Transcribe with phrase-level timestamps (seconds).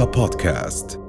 [0.00, 1.00] رؤيا بودكاست.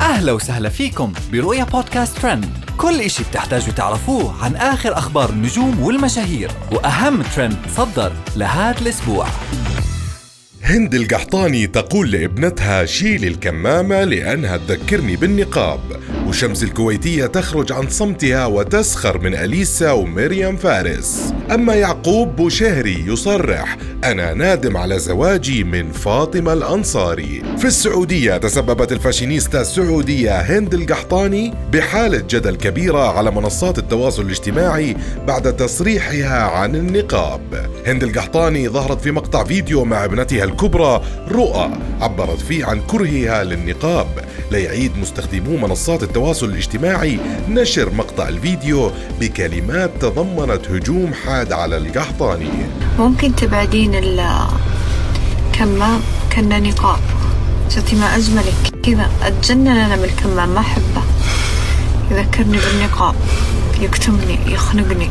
[0.00, 2.50] أهلا وسهلا فيكم برؤيا بودكاست ترند.
[2.76, 9.26] كل إشي بتحتاجوا تعرفوه عن آخر أخبار النجوم والمشاهير وأهم ترند صدر لهذا الأسبوع.
[10.62, 15.80] هند القحطاني تقول لابنتها شيل الكمامة لأنها تذكرني بالنقاب.
[16.28, 21.32] وشمس الكويتية تخرج عن صمتها وتسخر من أليسا ومريم فارس.
[21.54, 27.42] أما يعقوب بوشهري يصرح أنا نادم على زواجي من فاطمة الأنصاري.
[27.58, 35.56] في السعودية تسببت الفاشينيستا السعودية هند القحطاني بحالة جدل كبيرة على منصات التواصل الاجتماعي بعد
[35.56, 37.70] تصريحها عن النقاب.
[37.86, 44.06] هند القحطاني ظهرت في مقطع فيديو مع ابنتها الكبرى رؤى عبرت فيه عن كرهها للنقاب.
[44.50, 47.18] ليعيد مستخدمو منصات التواصل الاجتماعي
[47.48, 52.50] نشر مقطع الفيديو بكلمات تضمنت هجوم حاد على القحطاني.
[52.98, 56.00] ممكن تبعدين الكمام
[56.32, 56.98] كنا نقاب
[57.68, 58.54] صرتي ما أجملك.
[58.82, 59.10] كذا.
[59.22, 60.48] أتجنن أنا من الكمام.
[60.48, 61.02] ما أحبه.
[62.10, 63.14] يذكرني بالنقاب
[63.80, 64.38] يكتمني.
[64.46, 65.10] يخنقني.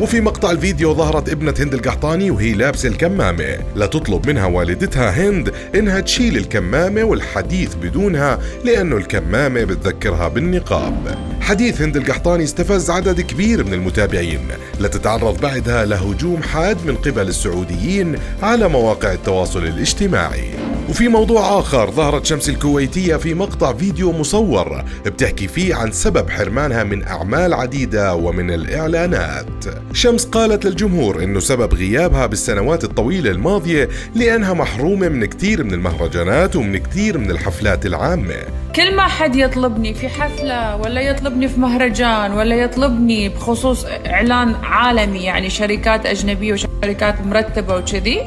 [0.00, 3.58] وفي مقطع الفيديو ظهرت ابنة هند القحطاني وهي لابسة الكمامة.
[3.76, 11.18] لتطلب منها والدتها هند إنها تشيل الكمامة والحديث بدونها لأنه الكمامة بتذكرها بالنقاب.
[11.40, 14.40] حديث هند القحطاني استفز عدد كبير من المتابعين.
[14.80, 20.67] لتتعرض بعدها لهجوم حاد من قبل السعوديين على مواقع التواصل الاجتماعي.
[20.88, 26.84] وفي موضوع آخر ظهرت شمس الكويتية في مقطع فيديو مصور بتحكي فيه عن سبب حرمانها
[26.84, 29.46] من أعمال عديدة ومن الإعلانات.
[29.92, 36.56] شمس قالت للجمهور أنه سبب غيابها بالسنوات الطويلة الماضية لأنها محرومة من كثير من المهرجانات
[36.56, 38.36] ومن كثير من الحفلات العامة.
[38.76, 45.18] كل ما حد يطلبني في حفلة ولا يطلبني في مهرجان ولا يطلبني بخصوص إعلان عالمي
[45.18, 48.20] يعني شركات أجنبية وشركات مرتبة وكذي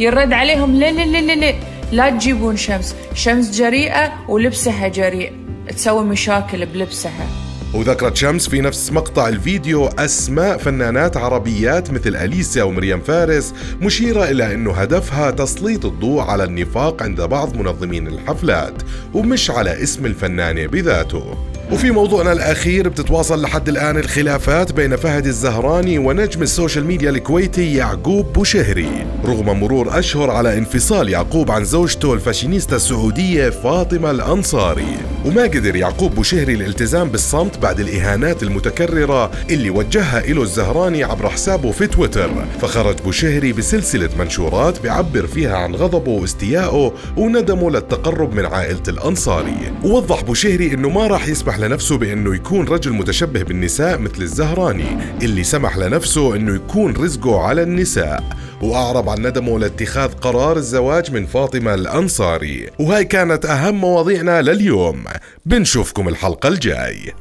[0.00, 1.54] يرد عليهم لا لا لا لا
[1.92, 2.94] لا تجيبون شمس.
[3.14, 5.32] شمس جريئة ولبسها جريء.
[5.76, 7.26] تسوي مشاكل بلبسها.
[7.74, 14.54] وذكرت شمس في نفس مقطع الفيديو أسماء فنانات عربيات مثل أليسا ومريم فارس مشيرة إلى
[14.54, 18.82] أنه هدفها تسليط الضوء على النفاق عند بعض منظمين الحفلات
[19.14, 21.49] ومش على اسم الفنانة بذاته.
[21.72, 27.74] وفي موضوعنا الأخير بتتواصل لحد الآن الخلافات بين فهد الزهراني ونجم ال social media الكويتي
[27.74, 34.96] يعقوب بوشهري رغم مرور أشهر على انفصال يعقوب عن زوجته الفاشينيستا السعودية فاطمة الأنصاري.
[35.24, 41.72] وما قدر يعقوب بوشهري الالتزام بالصمت بعد الإهانات المتكررة اللي وجهها له الزهراني عبر حسابه
[41.72, 42.30] في تويتر.
[42.60, 49.72] فخرج بوشهري بسلسلة منشورات بيعبر فيها عن غضبه واستيائه وندمه للتقرب من عائلة الأنصاري.
[49.84, 55.44] ووضح بوشهري أنه ما راح يسمح لنفسه بأنه يكون رجل متشبه بالنساء مثل الزهراني اللي
[55.44, 58.24] سمح لنفسه أنه يكون رزقه على النساء.
[58.62, 62.70] وأعرب عن ندمه لاتخاذ قرار الزواج من فاطمة الأنصاري.
[62.78, 65.04] وهاي كانت أهم مواضيعنا لليوم.
[65.46, 67.14] بنشوفكم الحلقة الجاي.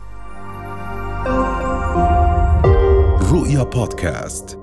[3.31, 4.58] رؤيا بودكاست.